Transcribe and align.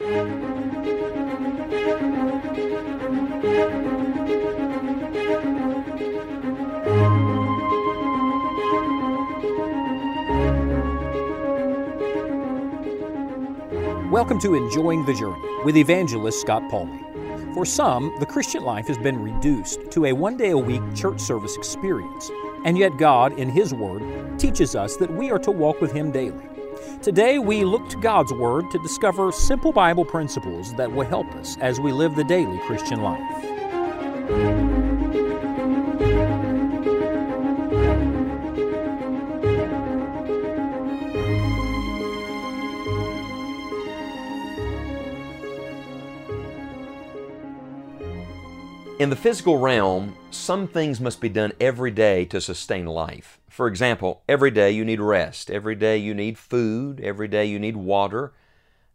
Welcome 0.00 0.38
to 14.40 14.54
Enjoying 14.54 15.04
the 15.04 15.14
Journey 15.18 15.34
with 15.64 15.76
evangelist 15.76 16.40
Scott 16.40 16.62
Pauley. 16.70 17.02
For 17.54 17.66
some, 17.66 18.14
the 18.20 18.26
Christian 18.26 18.62
life 18.62 18.86
has 18.86 18.98
been 18.98 19.20
reduced 19.20 19.90
to 19.90 20.04
a 20.04 20.12
one 20.12 20.36
day 20.36 20.50
a 20.50 20.58
week 20.58 20.82
church 20.94 21.18
service 21.18 21.56
experience, 21.56 22.30
and 22.64 22.78
yet 22.78 22.98
God, 22.98 23.36
in 23.36 23.48
His 23.48 23.74
Word, 23.74 24.38
teaches 24.38 24.76
us 24.76 24.96
that 24.98 25.12
we 25.12 25.32
are 25.32 25.40
to 25.40 25.50
walk 25.50 25.80
with 25.80 25.90
Him 25.90 26.12
daily. 26.12 26.57
Today, 27.02 27.38
we 27.38 27.64
look 27.64 27.88
to 27.90 27.96
God's 27.96 28.32
Word 28.32 28.70
to 28.72 28.78
discover 28.78 29.32
simple 29.32 29.72
Bible 29.72 30.04
principles 30.04 30.74
that 30.74 30.90
will 30.90 31.06
help 31.06 31.26
us 31.36 31.56
as 31.58 31.80
we 31.80 31.92
live 31.92 32.16
the 32.16 32.24
daily 32.24 32.58
Christian 32.66 33.02
life. 33.02 33.44
In 48.98 49.10
the 49.10 49.16
physical 49.16 49.58
realm, 49.58 50.16
some 50.32 50.66
things 50.66 51.00
must 51.00 51.20
be 51.20 51.28
done 51.28 51.52
every 51.60 51.92
day 51.92 52.24
to 52.26 52.40
sustain 52.40 52.84
life. 52.84 53.37
For 53.58 53.66
example, 53.66 54.22
every 54.28 54.52
day 54.52 54.70
you 54.70 54.84
need 54.84 55.00
rest, 55.00 55.50
every 55.50 55.74
day 55.74 55.96
you 55.96 56.14
need 56.14 56.38
food, 56.38 57.00
every 57.00 57.26
day 57.26 57.44
you 57.44 57.58
need 57.58 57.76
water, 57.76 58.32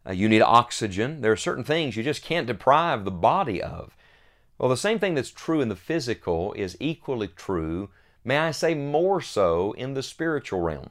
uh, 0.06 0.12
you 0.12 0.26
need 0.26 0.40
oxygen. 0.40 1.20
There 1.20 1.32
are 1.32 1.36
certain 1.36 1.64
things 1.64 1.98
you 1.98 2.02
just 2.02 2.24
can't 2.24 2.46
deprive 2.46 3.04
the 3.04 3.10
body 3.10 3.62
of. 3.62 3.94
Well, 4.56 4.70
the 4.70 4.78
same 4.78 4.98
thing 4.98 5.16
that's 5.16 5.30
true 5.30 5.60
in 5.60 5.68
the 5.68 5.76
physical 5.76 6.54
is 6.54 6.78
equally 6.80 7.28
true, 7.28 7.90
may 8.24 8.38
I 8.38 8.52
say 8.52 8.74
more 8.74 9.20
so, 9.20 9.72
in 9.72 9.92
the 9.92 10.02
spiritual 10.02 10.62
realm. 10.62 10.88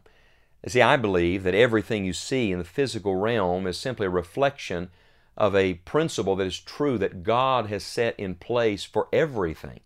See, 0.68 0.84
I 0.84 0.96
believe 0.96 1.42
that 1.42 1.56
everything 1.56 2.06
you 2.06 2.14
see 2.14 2.52
in 2.52 2.60
the 2.60 2.64
physical 2.66 3.16
realm 3.16 3.66
is 3.66 3.76
simply 3.76 4.06
a 4.06 4.12
reflection 4.12 4.92
of 5.36 5.56
a 5.56 5.74
principle 5.74 6.36
that 6.36 6.46
is 6.46 6.60
true 6.60 7.00
that 7.00 7.24
God 7.24 7.66
has 7.70 7.84
set 7.84 8.20
in 8.20 8.36
place 8.36 8.84
for 8.84 9.08
everything. 9.12 9.80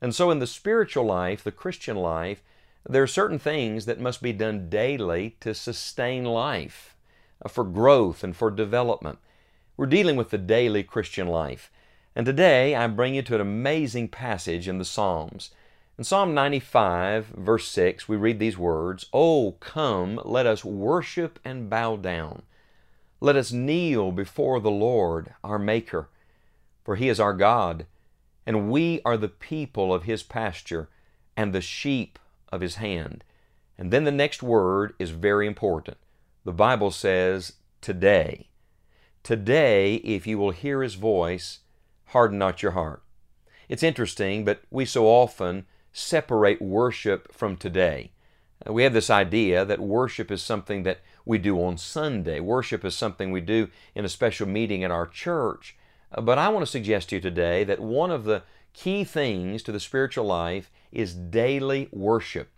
And 0.00 0.14
so, 0.14 0.30
in 0.30 0.38
the 0.38 0.46
spiritual 0.46 1.04
life, 1.04 1.44
the 1.44 1.52
Christian 1.52 1.98
life, 1.98 2.42
there 2.88 3.02
are 3.02 3.08
certain 3.08 3.38
things 3.38 3.84
that 3.84 4.00
must 4.00 4.22
be 4.22 4.32
done 4.32 4.70
daily 4.70 5.36
to 5.40 5.54
sustain 5.54 6.24
life, 6.24 6.96
uh, 7.44 7.48
for 7.48 7.64
growth 7.64 8.24
and 8.24 8.34
for 8.34 8.50
development. 8.50 9.18
We're 9.76 9.86
dealing 9.86 10.16
with 10.16 10.30
the 10.30 10.38
daily 10.38 10.82
Christian 10.82 11.28
life. 11.28 11.70
And 12.16 12.24
today 12.24 12.74
I 12.74 12.86
bring 12.86 13.14
you 13.14 13.22
to 13.22 13.34
an 13.34 13.40
amazing 13.42 14.08
passage 14.08 14.66
in 14.66 14.78
the 14.78 14.86
Psalms. 14.86 15.50
In 15.98 16.04
Psalm 16.04 16.32
95, 16.32 17.26
verse 17.26 17.68
6, 17.68 18.08
we 18.08 18.16
read 18.16 18.38
these 18.38 18.56
words 18.56 19.06
Oh, 19.12 19.56
come, 19.60 20.18
let 20.24 20.46
us 20.46 20.64
worship 20.64 21.38
and 21.44 21.68
bow 21.68 21.96
down. 21.96 22.42
Let 23.20 23.36
us 23.36 23.52
kneel 23.52 24.12
before 24.12 24.60
the 24.60 24.70
Lord, 24.70 25.34
our 25.44 25.58
Maker, 25.58 26.08
for 26.84 26.96
He 26.96 27.08
is 27.08 27.20
our 27.20 27.34
God, 27.34 27.86
and 28.46 28.70
we 28.70 29.02
are 29.04 29.18
the 29.18 29.28
people 29.28 29.92
of 29.92 30.04
His 30.04 30.22
pasture 30.22 30.88
and 31.36 31.52
the 31.52 31.60
sheep 31.60 32.18
of 32.50 32.60
His 32.60 32.76
hand. 32.76 33.24
And 33.76 33.90
then 33.90 34.04
the 34.04 34.10
next 34.10 34.42
word 34.42 34.94
is 34.98 35.10
very 35.10 35.46
important. 35.46 35.98
The 36.44 36.52
Bible 36.52 36.90
says, 36.90 37.54
today. 37.80 38.48
Today, 39.22 39.96
if 39.96 40.26
you 40.26 40.38
will 40.38 40.50
hear 40.50 40.82
His 40.82 40.94
voice, 40.94 41.60
harden 42.06 42.38
not 42.38 42.62
your 42.62 42.72
heart. 42.72 43.02
It's 43.68 43.82
interesting, 43.82 44.44
but 44.44 44.62
we 44.70 44.84
so 44.84 45.06
often 45.06 45.66
separate 45.92 46.62
worship 46.62 47.32
from 47.32 47.56
today. 47.56 48.12
We 48.66 48.82
have 48.82 48.92
this 48.92 49.10
idea 49.10 49.64
that 49.64 49.80
worship 49.80 50.30
is 50.30 50.42
something 50.42 50.82
that 50.82 51.00
we 51.24 51.38
do 51.38 51.62
on 51.62 51.76
Sunday. 51.76 52.40
Worship 52.40 52.84
is 52.84 52.94
something 52.94 53.30
we 53.30 53.40
do 53.40 53.68
in 53.94 54.04
a 54.04 54.08
special 54.08 54.48
meeting 54.48 54.82
in 54.82 54.90
our 54.90 55.06
church. 55.06 55.76
Uh, 56.10 56.22
but 56.22 56.38
I 56.38 56.48
want 56.48 56.64
to 56.64 56.70
suggest 56.70 57.10
to 57.10 57.16
you 57.16 57.20
today 57.20 57.64
that 57.64 57.80
one 57.80 58.10
of 58.10 58.24
the 58.24 58.42
key 58.78 59.02
things 59.02 59.60
to 59.64 59.72
the 59.72 59.80
spiritual 59.80 60.24
life 60.24 60.70
is 60.92 61.12
daily 61.12 61.88
worship. 61.90 62.48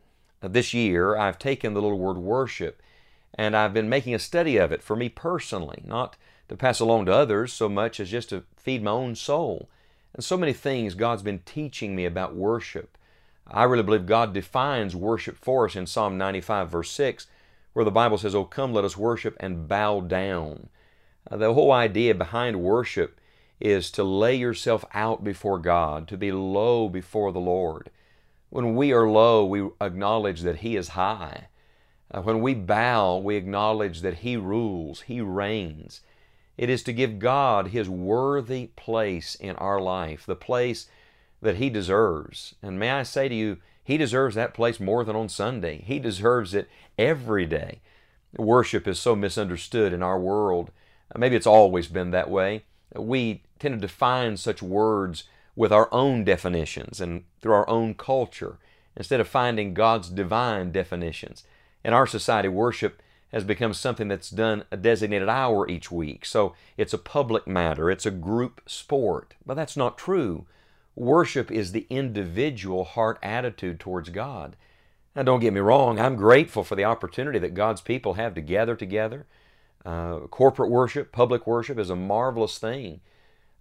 This 0.43 0.75
year, 0.75 1.17
I've 1.17 1.39
taken 1.39 1.73
the 1.73 1.81
little 1.81 1.99
word 1.99 2.19
worship 2.19 2.83
and 3.35 3.57
I've 3.57 3.73
been 3.73 3.89
making 3.89 4.15
a 4.15 4.19
study 4.19 4.59
of 4.59 4.71
it 4.71 4.83
for 4.83 4.95
me 4.97 5.09
personally, 5.09 5.83
not 5.87 6.17
to 6.51 6.57
pass 6.57 6.79
along 6.79 7.07
to 7.07 7.15
others 7.15 7.55
so 7.55 7.71
much 7.71 7.99
as 8.01 8.11
just 8.11 8.29
to 8.31 8.45
feed 8.59 8.83
my 8.83 8.91
own 8.91 9.15
soul. 9.15 9.71
And 10.13 10.23
so 10.23 10.37
many 10.37 10.53
things 10.53 10.95
God's 10.95 11.23
been 11.23 11.39
teaching 11.47 11.97
me 11.97 12.05
about 12.05 12.37
worship. 12.37 12.99
I 13.47 13.65
really 13.65 13.83
believe 13.83 14.05
God 14.05 14.35
defines 14.35 14.95
worship 14.95 15.39
for 15.41 15.65
us 15.65 15.75
in 15.77 15.87
Psalm 15.87 16.19
95, 16.19 16.71
verse 16.71 16.91
6, 16.91 17.29
where 17.73 17.85
the 17.85 17.91
Bible 17.91 18.19
says, 18.19 18.35
Oh, 18.35 18.45
come, 18.45 18.75
let 18.75 18.85
us 18.85 18.97
worship 18.97 19.37
and 19.41 19.67
bow 19.67 20.03
down. 20.03 20.69
Uh, 21.31 21.39
the 21.39 21.55
whole 21.55 21.73
idea 21.73 22.15
behind 22.15 22.61
worship 22.61 23.20
is 23.61 23.91
to 23.93 24.05
lay 24.05 24.35
yourself 24.35 24.85
out 24.95 25.23
before 25.23 25.59
God, 25.59 26.09
to 26.09 26.17
be 26.17 26.33
low 26.33 26.89
before 26.89 27.33
the 27.33 27.41
Lord. 27.41 27.91
When 28.49 28.75
we 28.75 28.93
are 28.93 29.09
low, 29.09 29.45
we 29.45 29.69
acknowledge 29.81 30.41
that 30.43 30.59
He 30.59 30.77
is 30.77 30.89
high. 30.89 31.49
Uh, 32.11 32.23
when 32.23 32.41
we 32.41 32.55
bow, 32.55 33.19
we 33.19 33.37
acknowledge 33.37 34.01
that 34.01 34.19
He 34.19 34.37
rules, 34.37 35.03
He 35.03 35.21
reigns. 35.21 36.01
It 36.59 36.69
is 36.69 36.83
to 36.85 36.93
give 36.93 37.19
God 37.19 37.69
His 37.69 37.89
worthy 37.89 38.69
place 38.77 39.35
in 39.35 39.57
our 39.57 39.81
life, 39.81 40.27
the 40.27 40.37
place 40.37 40.89
that 41.43 41.57
he 41.57 41.71
deserves. 41.71 42.55
And 42.63 42.79
may 42.79 42.91
I 42.91 43.03
say 43.03 43.29
to 43.29 43.35
you, 43.35 43.59
he 43.83 43.97
deserves 43.97 44.35
that 44.35 44.55
place 44.55 44.79
more 44.79 45.05
than 45.05 45.17
on 45.17 45.29
Sunday. 45.29 45.83
He 45.87 45.99
deserves 45.99 46.55
it 46.55 46.69
every 46.99 47.47
day. 47.47 47.81
Worship 48.37 48.87
is 48.87 49.01
so 49.01 49.17
misunderstood 49.17 49.93
in 49.93 50.03
our 50.03 50.19
world. 50.19 50.71
Maybe 51.17 51.35
it's 51.35 51.47
always 51.47 51.89
been 51.89 52.11
that 52.13 52.31
way. 52.31 52.65
We 52.95 53.43
tend 53.59 53.75
to 53.75 53.87
define 53.87 54.37
such 54.37 54.63
words 54.63 55.25
with 55.57 55.73
our 55.73 55.89
own 55.93 56.25
definitions 56.25 57.01
and 57.01 57.25
through 57.41 57.53
our 57.53 57.69
own 57.69 57.95
culture 57.95 58.59
instead 58.97 59.21
of 59.21 59.29
finding 59.29 59.75
God's 59.75 60.09
divine 60.09 60.73
definitions. 60.73 61.45
In 61.85 61.93
our 61.93 62.07
society, 62.07 62.49
worship 62.49 63.03
has 63.33 63.45
become 63.45 63.73
something 63.73 64.09
that's 64.09 64.31
done 64.31 64.65
a 64.71 64.77
designated 64.77 65.29
hour 65.29 65.69
each 65.69 65.91
week. 65.91 66.25
So 66.25 66.55
it's 66.77 66.93
a 66.93 66.99
public 66.99 67.47
matter, 67.47 67.91
it's 67.91 68.07
a 68.07 68.11
group 68.11 68.61
sport. 68.67 69.35
But 69.47 69.55
that's 69.55 69.77
not 69.77 69.99
true. 69.99 70.47
Worship 70.97 71.51
is 71.51 71.73
the 71.73 71.87
individual 71.89 72.85
heart 72.85 73.19
attitude 73.23 73.79
towards 73.79 74.09
God. 74.09 74.57
Now, 75.15 75.23
don't 75.23 75.41
get 75.41 75.53
me 75.53 75.61
wrong, 75.61 75.99
I'm 75.99 76.17
grateful 76.17 76.65
for 76.65 76.77
the 76.77 76.85
opportunity 76.85 77.39
that 77.39 77.55
God's 77.55 77.81
people 77.81 78.15
have 78.15 78.35
to 78.35 78.41
gather 78.41 78.77
together. 78.77 79.27
Uh, 79.85 80.21
corporate 80.31 80.71
worship, 80.71 81.13
public 81.13 81.47
worship 81.47 81.79
is 81.79 81.91
a 81.91 81.97
marvelous 81.97 82.59
thing. 82.59 83.01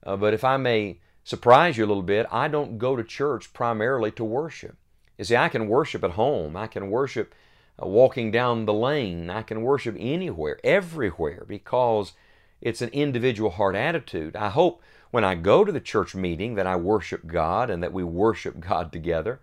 Uh, 0.06 0.18
but 0.18 0.34
if 0.34 0.44
I 0.44 0.57
may 0.57 1.00
surprise 1.24 1.78
you 1.78 1.85
a 1.85 1.88
little 1.88 2.03
bit, 2.03 2.28
I 2.31 2.47
don't 2.47 2.78
go 2.78 2.96
to 2.96 3.03
church 3.03 3.53
primarily 3.53 4.12
to 4.12 4.24
worship. 4.24 4.75
You 5.18 5.25
see, 5.25 5.38
I 5.38 5.50
can 5.50 5.68
worship 5.68 6.03
at 6.03 6.12
home, 6.12 6.56
I 6.56 6.68
can 6.68 6.90
worship 6.90 7.34
uh, 7.81 7.88
walking 7.88 8.31
down 8.31 8.66
the 8.66 8.74
lane, 8.74 9.30
I 9.30 9.41
can 9.41 9.62
worship 9.62 9.96
anywhere, 10.00 10.59
everywhere, 10.63 11.46
because 11.47 12.13
it's 12.62 12.81
an 12.81 12.90
individual 12.90 13.51
heart 13.51 13.75
attitude. 13.75 14.36
I 14.36 14.50
hope 14.50 14.81
when 15.12 15.24
I 15.24 15.36
go 15.36 15.63
to 15.63 15.72
the 15.72 15.80
church 15.80 16.16
meeting 16.16 16.56
that 16.56 16.68
I 16.68 16.75
worship 16.75 17.28
God 17.28 17.69
and 17.69 17.81
that 17.81 17.94
we 17.94 18.03
worship 18.03 18.59
God 18.59 18.91
together. 18.91 19.40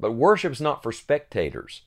But 0.00 0.12
worship 0.12 0.52
is 0.52 0.60
not 0.60 0.82
for 0.82 0.92
spectators. 0.92 1.82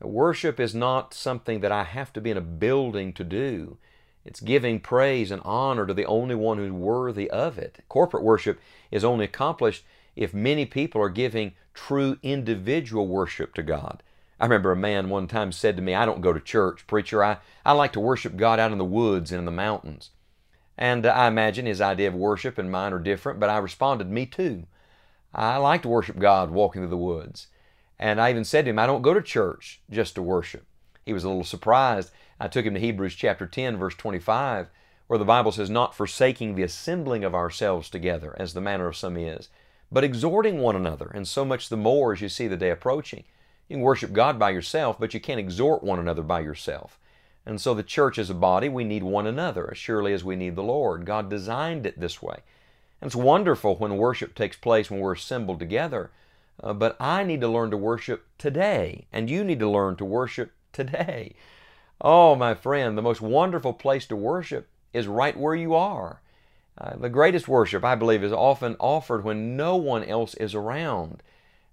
Worship 0.00 0.58
is 0.58 0.74
not 0.74 1.12
something 1.12 1.60
that 1.60 1.72
I 1.72 1.84
have 1.84 2.12
to 2.14 2.20
be 2.20 2.30
in 2.30 2.36
a 2.36 2.42
building 2.42 3.12
to 3.14 3.24
do. 3.24 3.76
It's 4.24 4.40
giving 4.40 4.80
praise 4.80 5.30
and 5.30 5.42
honor 5.44 5.86
to 5.86 5.94
the 5.94 6.06
only 6.06 6.34
one 6.34 6.58
who's 6.58 6.72
worthy 6.72 7.30
of 7.30 7.58
it. 7.58 7.84
Corporate 7.88 8.22
worship 8.22 8.60
is 8.90 9.04
only 9.04 9.24
accomplished 9.26 9.84
if 10.16 10.34
many 10.34 10.66
people 10.66 11.00
are 11.02 11.10
giving 11.10 11.52
true 11.74 12.18
individual 12.22 13.06
worship 13.06 13.54
to 13.54 13.62
God. 13.62 14.02
I 14.38 14.44
remember 14.44 14.72
a 14.72 14.76
man 14.76 15.10
one 15.10 15.26
time 15.26 15.52
said 15.52 15.76
to 15.76 15.82
me, 15.82 15.94
I 15.94 16.06
don't 16.06 16.22
go 16.22 16.32
to 16.32 16.40
church, 16.40 16.86
preacher. 16.86 17.22
I, 17.22 17.38
I 17.64 17.72
like 17.72 17.92
to 17.92 18.00
worship 18.00 18.36
God 18.36 18.58
out 18.58 18.72
in 18.72 18.78
the 18.78 18.84
woods 18.84 19.30
and 19.30 19.38
in 19.38 19.44
the 19.44 19.50
mountains. 19.50 20.10
And 20.78 21.04
I 21.04 21.28
imagine 21.28 21.66
his 21.66 21.82
idea 21.82 22.08
of 22.08 22.14
worship 22.14 22.56
and 22.56 22.70
mine 22.70 22.94
are 22.94 22.98
different, 22.98 23.38
but 23.38 23.50
I 23.50 23.58
responded, 23.58 24.10
Me 24.10 24.24
too. 24.24 24.66
I 25.34 25.58
like 25.58 25.82
to 25.82 25.88
worship 25.88 26.18
God 26.18 26.50
walking 26.50 26.80
through 26.80 26.88
the 26.88 26.96
woods. 26.96 27.48
And 28.00 28.18
I 28.18 28.30
even 28.30 28.44
said 28.44 28.64
to 28.64 28.70
him, 28.70 28.78
I 28.78 28.86
don't 28.86 29.02
go 29.02 29.12
to 29.12 29.20
church 29.20 29.82
just 29.90 30.14
to 30.14 30.22
worship. 30.22 30.64
He 31.04 31.12
was 31.12 31.22
a 31.22 31.28
little 31.28 31.44
surprised. 31.44 32.10
I 32.40 32.48
took 32.48 32.64
him 32.64 32.72
to 32.72 32.80
Hebrews 32.80 33.14
chapter 33.14 33.46
10, 33.46 33.76
verse 33.76 33.94
25, 33.94 34.70
where 35.06 35.18
the 35.18 35.24
Bible 35.26 35.52
says, 35.52 35.68
Not 35.68 35.94
forsaking 35.94 36.54
the 36.54 36.62
assembling 36.62 37.24
of 37.24 37.34
ourselves 37.34 37.90
together, 37.90 38.34
as 38.38 38.54
the 38.54 38.60
manner 38.62 38.86
of 38.86 38.96
some 38.96 39.18
is, 39.18 39.50
but 39.92 40.02
exhorting 40.02 40.60
one 40.60 40.76
another, 40.76 41.10
and 41.14 41.28
so 41.28 41.44
much 41.44 41.68
the 41.68 41.76
more 41.76 42.14
as 42.14 42.22
you 42.22 42.30
see 42.30 42.48
the 42.48 42.56
day 42.56 42.70
approaching. 42.70 43.24
You 43.68 43.76
can 43.76 43.82
worship 43.82 44.14
God 44.14 44.38
by 44.38 44.50
yourself, 44.50 44.98
but 44.98 45.12
you 45.12 45.20
can't 45.20 45.38
exhort 45.38 45.82
one 45.84 45.98
another 45.98 46.22
by 46.22 46.40
yourself. 46.40 46.98
And 47.44 47.60
so 47.60 47.74
the 47.74 47.82
church 47.82 48.18
as 48.18 48.30
a 48.30 48.34
body, 48.34 48.70
we 48.70 48.84
need 48.84 49.02
one 49.02 49.26
another 49.26 49.70
as 49.70 49.76
surely 49.76 50.14
as 50.14 50.24
we 50.24 50.36
need 50.36 50.56
the 50.56 50.62
Lord. 50.62 51.04
God 51.04 51.28
designed 51.28 51.84
it 51.84 52.00
this 52.00 52.22
way. 52.22 52.38
And 53.00 53.08
it's 53.08 53.16
wonderful 53.16 53.76
when 53.76 53.98
worship 53.98 54.34
takes 54.34 54.56
place 54.56 54.90
when 54.90 55.00
we're 55.00 55.12
assembled 55.12 55.58
together. 55.58 56.10
Uh, 56.62 56.74
but 56.74 56.96
I 57.00 57.24
need 57.24 57.40
to 57.40 57.48
learn 57.48 57.70
to 57.70 57.76
worship 57.76 58.26
today, 58.38 59.06
and 59.12 59.30
you 59.30 59.44
need 59.44 59.60
to 59.60 59.70
learn 59.70 59.96
to 59.96 60.04
worship 60.04 60.52
today. 60.72 61.34
Oh, 62.00 62.34
my 62.34 62.54
friend, 62.54 62.96
the 62.96 63.02
most 63.02 63.20
wonderful 63.20 63.72
place 63.72 64.06
to 64.06 64.16
worship 64.16 64.68
is 64.92 65.06
right 65.06 65.36
where 65.36 65.54
you 65.54 65.74
are. 65.74 66.20
Uh, 66.78 66.96
the 66.96 67.08
greatest 67.08 67.46
worship, 67.46 67.84
I 67.84 67.94
believe, 67.94 68.24
is 68.24 68.32
often 68.32 68.76
offered 68.78 69.22
when 69.22 69.56
no 69.56 69.76
one 69.76 70.04
else 70.04 70.34
is 70.34 70.54
around. 70.54 71.22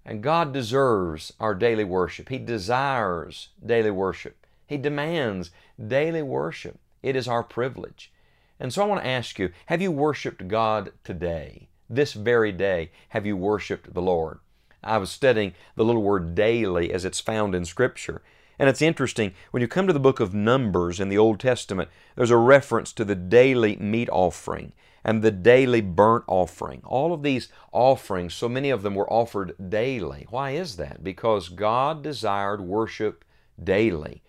And 0.06 0.24
God 0.24 0.54
deserves 0.54 1.34
our 1.40 1.56
daily 1.56 1.84
worship. 1.84 2.30
He 2.30 2.38
desires 2.38 3.50
daily 3.66 3.92
worship. 3.92 4.46
He 4.66 4.78
demands 4.78 5.52
daily 5.86 6.22
worship. 6.22 6.80
It 7.04 7.16
is 7.16 7.28
our 7.28 7.44
privilege. 7.44 8.12
And 8.60 8.74
so 8.74 8.84
I 8.84 8.86
want 8.86 9.02
to 9.02 9.08
ask 9.08 9.38
you 9.38 9.52
have 9.68 9.82
you 9.82 9.92
worshiped 9.92 10.48
God 10.48 10.92
today? 11.04 11.70
This 11.90 12.14
very 12.14 12.52
day, 12.52 12.92
have 13.10 13.26
you 13.26 13.38
worshiped 13.38 13.94
the 13.94 14.02
Lord? 14.02 14.40
I 14.88 14.98
was 14.98 15.12
studying 15.12 15.54
the 15.76 15.86
little 15.86 16.02
word 16.02 16.34
daily 16.34 16.92
as 16.92 17.06
it's 17.06 17.20
found 17.20 17.54
in 17.54 17.66
Scripture. 17.66 18.22
And 18.60 18.70
it's 18.70 18.82
interesting, 18.82 19.34
when 19.52 19.62
you 19.62 19.68
come 19.68 19.86
to 19.86 19.94
the 19.94 20.00
book 20.00 20.20
of 20.20 20.34
Numbers 20.34 21.00
in 21.00 21.10
the 21.10 21.18
Old 21.18 21.40
Testament, 21.40 21.90
there's 22.16 22.32
a 22.32 22.38
reference 22.38 22.92
to 22.94 23.06
the 23.06 23.16
daily 23.16 23.76
meat 23.76 24.10
offering 24.12 24.74
and 25.04 25.22
the 25.22 25.32
daily 25.32 25.82
burnt 25.82 26.26
offering. 26.28 26.82
All 26.84 27.14
of 27.14 27.24
these 27.24 27.50
offerings, 27.72 28.34
so 28.34 28.50
many 28.50 28.70
of 28.70 28.82
them 28.82 28.96
were 28.96 29.12
offered 29.12 29.56
daily. 29.70 30.26
Why 30.30 30.52
is 30.52 30.78
that? 30.78 31.04
Because 31.04 31.50
God 31.50 32.04
desired 32.04 32.62
worship 32.62 33.24
daily. 33.64 34.22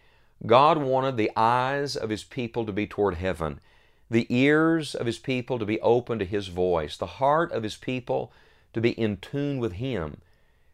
God 0.47 0.79
wanted 0.79 1.17
the 1.17 1.33
eyes 1.37 1.97
of 1.97 2.11
His 2.11 2.23
people 2.23 2.65
to 2.65 2.73
be 2.73 2.87
toward 2.87 3.15
heaven, 3.15 3.61
the 4.11 4.27
ears 4.29 4.95
of 4.95 5.07
His 5.07 5.19
people 5.19 5.59
to 5.59 5.67
be 5.67 5.81
open 5.81 6.19
to 6.19 6.25
His 6.25 6.49
voice, 6.49 6.97
the 6.97 7.07
heart 7.07 7.51
of 7.51 7.63
His 7.63 7.77
people 7.77 8.33
to 8.73 8.81
be 8.81 8.91
in 8.91 9.17
tune 9.17 9.59
with 9.59 9.73
Him. 9.73 10.19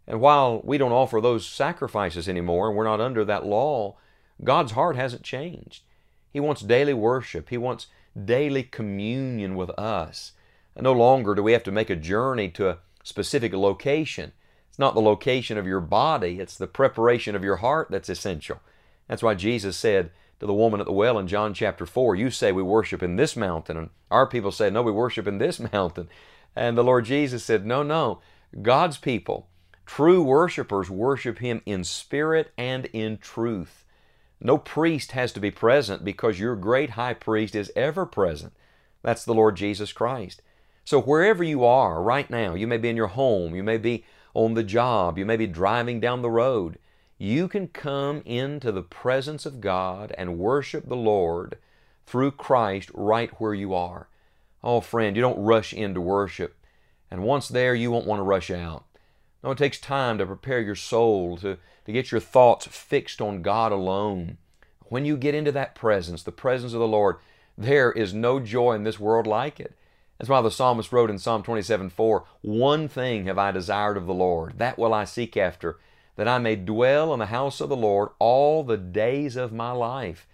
And 0.07 0.21
while 0.21 0.61
we 0.65 0.79
don't 0.79 0.93
offer 0.93 1.21
those 1.21 1.47
sacrifices 1.47 2.29
anymore, 2.29 2.69
and 2.69 2.77
we're 2.77 2.85
not 2.85 3.01
under 3.01 3.25
that 3.25 3.47
law, 3.47 3.97
God's 4.43 4.73
heart 4.73 4.97
hasn't 4.97 5.23
changed. 5.23 5.83
He 6.31 6.41
wants 6.41 6.63
daily 6.63 6.95
worship. 6.95 7.49
He 7.49 7.57
wants 7.57 7.87
daily 8.23 8.63
communion 8.63 9.55
with 9.55 9.71
us. 9.71 10.33
And 10.77 10.85
no 10.85 10.93
longer 10.93 11.35
do 11.35 11.43
we 11.43 11.53
have 11.53 11.63
to 11.65 11.73
make 11.73 11.91
a 11.91 11.97
journey 11.97 12.49
to 12.51 12.69
a 12.69 12.79
specific 13.03 13.53
location. 13.53 14.33
It's 14.69 14.79
not 14.79 14.95
the 14.95 15.01
location 15.01 15.57
of 15.57 15.67
your 15.67 15.81
body, 15.81 16.41
it's 16.41 16.59
the 16.59 16.67
preparation 16.67 17.37
of 17.37 17.45
your 17.45 17.57
heart 17.57 17.89
that's 17.91 18.09
essential. 18.09 18.61
That's 19.07 19.23
why 19.23 19.35
Jesus 19.35 19.77
said 19.77 20.11
to 20.41 20.47
the 20.47 20.55
woman 20.55 20.81
at 20.81 20.87
the 20.87 20.93
well 20.93 21.19
in 21.19 21.29
John 21.29 21.55
chapter 21.55 21.87
4, 21.87 22.17
You 22.17 22.31
say 22.31 22.51
we 22.51 22.63
worship 22.63 23.03
in 23.03 23.17
this 23.17 23.37
mountain. 23.37 23.77
And 23.77 23.91
our 24.11 24.27
people 24.27 24.51
say, 24.51 24.71
No, 24.71 24.83
we 24.83 24.91
worship 24.91 25.29
in 25.29 25.39
this 25.39 25.61
mountain. 25.73 26.09
And 26.57 26.77
the 26.77 26.85
Lord 26.85 27.05
Jesus 27.05 27.45
said, 27.45 27.65
No, 27.65 27.83
no. 27.83 28.21
God's 28.63 28.99
people 28.99 29.49
True 29.87 30.23
worshipers 30.23 30.91
worship 30.91 31.39
Him 31.39 31.63
in 31.67 31.85
spirit 31.85 32.53
and 32.57 32.87
in 32.87 33.19
truth. 33.19 33.85
No 34.41 34.59
priest 34.59 35.13
has 35.13 35.33
to 35.33 35.41
be 35.41 35.51
present 35.51 36.05
because 36.05 36.39
your 36.39 36.57
great 36.57 36.91
high 36.91 37.15
priest 37.15 37.55
is 37.55 37.73
ever 37.77 38.05
present. 38.05 38.53
That's 39.03 39.25
the 39.25 39.35
Lord 39.35 39.57
Jesus 39.57 39.93
Christ. 39.93 40.43
So 40.85 41.01
wherever 41.01 41.43
you 41.43 41.65
are 41.65 42.03
right 42.03 42.29
now, 42.29 42.55
you 42.55 42.67
may 42.67 42.77
be 42.77 42.89
in 42.91 42.97
your 42.97 43.09
home, 43.09 43.55
you 43.55 43.63
may 43.63 43.79
be 43.79 44.05
on 44.35 44.55
the 44.55 44.63
job, 44.63 45.17
you 45.19 45.25
may 45.25 45.37
be 45.37 45.47
driving 45.47 46.01
down 46.01 46.23
the 46.23 46.31
road, 46.31 46.79
you 47.17 47.49
can 47.49 47.69
come 47.69 48.23
into 48.25 48.73
the 48.73 48.83
presence 48.83 49.47
of 49.47 49.61
God 49.61 50.15
and 50.19 50.39
worship 50.39 50.89
the 50.89 50.97
Lord 50.97 51.57
through 52.07 52.33
Christ 52.33 52.91
right 52.93 53.31
where 53.41 53.55
you 53.55 53.73
are. 53.73 54.09
Oh, 54.63 54.81
friend, 54.81 55.17
you 55.17 55.23
don't 55.23 55.43
rush 55.43 55.73
into 55.73 56.01
worship. 56.01 56.57
And 57.11 57.23
once 57.23 57.49
there, 57.49 57.75
you 57.75 57.91
won't 57.91 58.07
want 58.07 58.19
to 58.19 58.25
rush 58.25 58.51
out. 58.51 58.85
No, 59.45 59.51
it 59.51 59.59
takes 59.59 59.79
time 59.79 60.17
to 60.17 60.25
prepare 60.25 60.61
your 60.63 60.75
soul, 60.75 61.37
to, 61.37 61.59
to 61.85 61.93
get 61.93 62.11
your 62.11 62.21
thoughts 62.21 62.67
fixed 62.67 63.21
on 63.21 63.43
God 63.43 63.73
alone. 63.73 64.39
When 64.87 65.05
you 65.05 65.19
get 65.19 65.35
into 65.35 65.53
that 65.53 65.75
presence, 65.75 66.23
the 66.23 66.33
presence 66.33 66.73
of 66.73 66.81
the 66.81 66.89
Lord, 66.89 67.17
there 67.57 67.93
is 67.93 68.15
no 68.15 68.41
joy 68.41 68.73
in 68.73 68.85
this 68.85 68.99
world 68.99 69.27
like 69.27 69.61
it. 69.61 69.75
That's 70.17 70.31
why 70.31 70.41
the 70.41 70.51
psalmist 70.51 70.93
wrote 70.93 71.11
in 71.11 71.19
Psalm 71.19 71.43
27 71.43 71.91
4, 71.91 72.25
One 72.41 72.89
thing 72.89 73.27
have 73.27 73.37
I 73.37 73.51
desired 73.51 73.99
of 73.99 74.07
the 74.07 74.15
Lord, 74.15 74.59
that 74.59 74.79
will 74.79 74.95
I 74.95 75.05
seek 75.05 75.37
after, 75.37 75.79
that 76.17 76.27
I 76.27 76.39
may 76.39 76.57
dwell 76.57 77.13
in 77.13 77.19
the 77.19 77.27
house 77.27 77.61
of 77.61 77.69
the 77.69 77.77
Lord 77.77 78.09
all 78.19 78.65
the 78.65 78.79
days 78.79 79.37
of 79.37 79.53
my 79.53 79.73
life, 79.73 80.27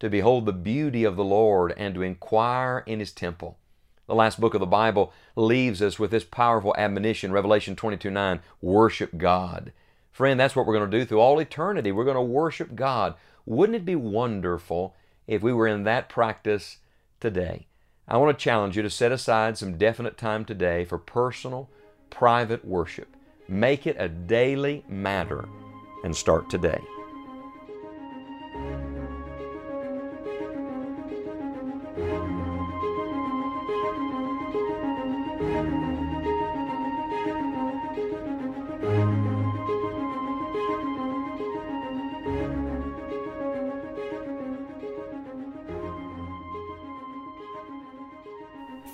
to 0.00 0.10
behold 0.10 0.44
the 0.44 0.52
beauty 0.52 1.04
of 1.04 1.14
the 1.14 1.24
Lord 1.24 1.72
and 1.76 1.94
to 1.94 2.02
inquire 2.02 2.82
in 2.84 2.98
his 2.98 3.12
temple. 3.12 3.58
The 4.06 4.14
last 4.14 4.40
book 4.40 4.54
of 4.54 4.60
the 4.60 4.66
Bible 4.66 5.12
leaves 5.34 5.82
us 5.82 5.98
with 5.98 6.10
this 6.10 6.24
powerful 6.24 6.74
admonition, 6.78 7.32
Revelation 7.32 7.74
22 7.74 8.10
9, 8.10 8.40
worship 8.60 9.16
God. 9.16 9.72
Friend, 10.12 10.38
that's 10.38 10.56
what 10.56 10.64
we're 10.64 10.78
going 10.78 10.90
to 10.90 10.98
do 10.98 11.04
through 11.04 11.20
all 11.20 11.38
eternity. 11.38 11.92
We're 11.92 12.04
going 12.04 12.14
to 12.16 12.22
worship 12.22 12.74
God. 12.74 13.14
Wouldn't 13.44 13.76
it 13.76 13.84
be 13.84 13.96
wonderful 13.96 14.94
if 15.26 15.42
we 15.42 15.52
were 15.52 15.66
in 15.66 15.84
that 15.84 16.08
practice 16.08 16.78
today? 17.20 17.66
I 18.08 18.16
want 18.16 18.38
to 18.38 18.42
challenge 18.42 18.76
you 18.76 18.82
to 18.82 18.90
set 18.90 19.12
aside 19.12 19.58
some 19.58 19.76
definite 19.76 20.16
time 20.16 20.44
today 20.44 20.84
for 20.84 20.98
personal, 20.98 21.68
private 22.08 22.64
worship. 22.64 23.16
Make 23.48 23.86
it 23.86 23.96
a 23.98 24.08
daily 24.08 24.84
matter 24.88 25.48
and 26.04 26.16
start 26.16 26.48
today. 26.48 26.80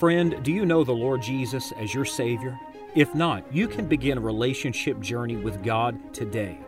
Friend, 0.03 0.43
do 0.43 0.51
you 0.51 0.67
know 0.67 0.83
the 0.83 0.91
Lord 0.91 1.23
Jesus 1.23 1.71
as 1.79 1.95
your 1.95 2.05
Savior? 2.05 2.59
If 2.97 3.15
not, 3.15 3.45
you 3.55 3.69
can 3.69 3.87
begin 3.87 4.19
a 4.19 4.21
relationship 4.21 4.99
journey 4.99 5.37
with 5.37 5.63
God 5.63 5.97
today. 6.13 6.59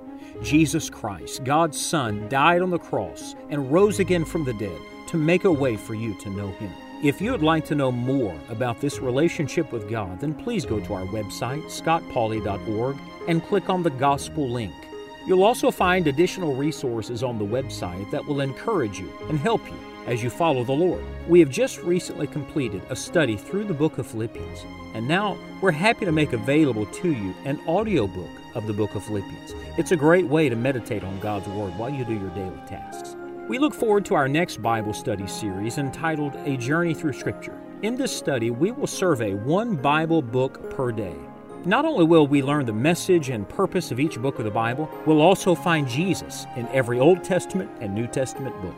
Jesus 0.41 0.89
Christ, 0.89 1.43
God's 1.43 1.77
Son, 1.77 2.29
died 2.29 2.63
on 2.63 2.71
the 2.71 2.79
cross 2.79 3.35
and 3.51 3.73
rose 3.73 3.99
again 3.99 4.25
from 4.25 4.45
the 4.45 4.53
dead 4.53 4.81
to 5.09 5.17
make 5.17 5.43
a 5.43 5.51
way 5.51 5.77
for 5.77 5.97
you 5.97 6.17
to 6.21 6.31
know 6.31 6.47
Him. 6.47 6.71
If 7.03 7.21
you 7.21 7.33
would 7.33 7.43
like 7.43 7.65
to 7.65 7.75
know 7.75 7.91
more 7.91 8.39
about 8.51 8.81
this 8.81 9.01
relationship 9.01 9.73
with 9.73 9.91
God, 9.91 10.21
then 10.21 10.33
please 10.33 10.65
go 10.65 10.79
to 10.79 10.95
our 10.95 11.07
website, 11.07 11.65
scottpauley.org, 11.65 12.97
and 13.27 13.45
click 13.45 13.69
on 13.69 13.83
the 13.83 13.91
Gospel 13.91 14.49
link. 14.49 14.75
You'll 15.27 15.43
also 15.43 15.73
find 15.73 16.07
additional 16.07 16.55
resources 16.55 17.25
on 17.25 17.41
the 17.41 17.45
website 17.45 18.09
that 18.13 18.25
will 18.25 18.43
encourage 18.43 19.01
you 19.01 19.13
and 19.29 19.41
help 19.41 19.67
you 19.67 19.94
as 20.07 20.23
you 20.23 20.31
follow 20.31 20.65
the 20.65 20.73
Lord. 20.73 21.05
We 21.29 21.41
have 21.41 21.51
just 21.51 21.83
recently 21.83 22.27
completed 22.27 22.83
a 22.91 22.97
study 22.97 23.37
through 23.37 23.65
the 23.65 23.75
book 23.75 23.99
of 23.99 24.07
Philippians, 24.07 24.65
and 24.95 25.07
now 25.07 25.39
we're 25.61 25.71
happy 25.71 26.05
to 26.05 26.13
make 26.13 26.33
available 26.33 26.87
to 26.87 27.13
you 27.13 27.35
an 27.45 27.61
audiobook 27.67 28.31
of 28.55 28.67
the 28.67 28.73
book 28.73 28.95
of 28.95 29.05
Philippians. 29.05 29.55
It's 29.77 29.93
a 29.93 29.97
great 29.97 30.27
way 30.27 30.49
to 30.49 30.57
meditate 30.57 31.05
on 31.05 31.19
God's 31.21 31.49
Word 31.49 31.77
while 31.79 31.91
you 31.91 32.05
do 32.05 32.15
your 32.15 32.31
daily 32.31 32.61
tasks. 32.67 33.17
We 33.49 33.59
look 33.59 33.75
forward 33.75 34.05
to 34.07 34.15
our 34.15 34.29
next 34.29 34.63
Bible 34.63 34.95
study 34.95 35.27
series 35.27 35.79
entitled 35.79 36.35
A 36.47 36.57
Journey 36.57 36.95
Through 36.95 37.13
Scripture. 37.13 37.61
In 37.83 37.97
this 37.97 38.17
study, 38.17 38.51
we 38.51 38.71
will 38.71 38.87
survey 38.87 39.35
one 39.35 39.77
Bible 39.77 40.23
book 40.23 40.71
per 40.71 40.93
day. 40.93 41.15
Not 41.67 41.85
only 41.85 42.05
will 42.05 42.27
we 42.27 42.43
learn 42.43 42.67
the 42.67 42.73
message 42.73 43.31
and 43.31 43.49
purpose 43.49 43.91
of 43.91 43.99
each 43.99 44.21
book 44.21 44.39
of 44.39 44.45
the 44.45 44.51
Bible, 44.51 44.89
we'll 45.07 45.21
also 45.21 45.55
find 45.55 45.89
Jesus 45.89 46.47
in 46.57 46.69
every 46.69 47.01
Old 47.01 47.25
Testament 47.25 47.71
and 47.81 47.95
New 47.95 48.07
Testament 48.07 48.55
book. 48.63 48.75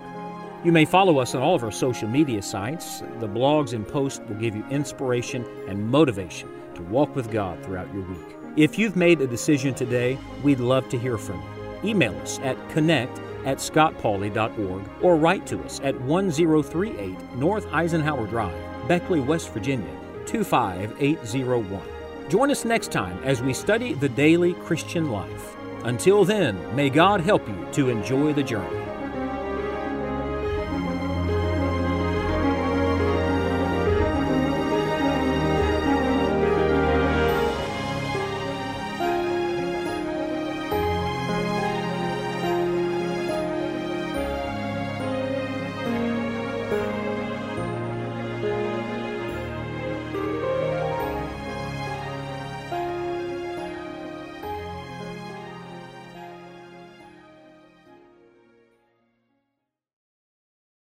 You 0.66 0.72
may 0.72 0.84
follow 0.84 1.20
us 1.20 1.36
on 1.36 1.42
all 1.42 1.54
of 1.54 1.62
our 1.62 1.70
social 1.70 2.08
media 2.08 2.42
sites. 2.42 2.98
The 3.20 3.28
blogs 3.28 3.72
and 3.72 3.86
posts 3.86 4.20
will 4.28 4.34
give 4.34 4.56
you 4.56 4.64
inspiration 4.68 5.46
and 5.68 5.88
motivation 5.88 6.48
to 6.74 6.82
walk 6.82 7.14
with 7.14 7.30
God 7.30 7.62
throughout 7.62 7.94
your 7.94 8.02
week. 8.02 8.36
If 8.56 8.76
you've 8.76 8.96
made 8.96 9.20
a 9.20 9.28
decision 9.28 9.74
today, 9.74 10.18
we'd 10.42 10.58
love 10.58 10.88
to 10.88 10.98
hear 10.98 11.18
from 11.18 11.40
you. 11.40 11.90
Email 11.90 12.18
us 12.18 12.40
at 12.40 12.56
connect 12.70 13.20
at 13.44 13.58
scottpauley.org 13.58 14.90
or 15.02 15.14
write 15.14 15.46
to 15.46 15.62
us 15.62 15.80
at 15.84 16.00
1038 16.00 17.36
North 17.36 17.72
Eisenhower 17.72 18.26
Drive, 18.26 18.88
Beckley, 18.88 19.20
West 19.20 19.52
Virginia 19.52 19.96
25801. 20.26 21.80
Join 22.28 22.50
us 22.50 22.64
next 22.64 22.90
time 22.90 23.22
as 23.22 23.40
we 23.40 23.52
study 23.54 23.92
the 23.92 24.08
daily 24.08 24.54
Christian 24.54 25.12
life. 25.12 25.56
Until 25.84 26.24
then, 26.24 26.58
may 26.74 26.90
God 26.90 27.20
help 27.20 27.46
you 27.48 27.68
to 27.70 27.88
enjoy 27.88 28.32
the 28.32 28.42
journey. 28.42 28.85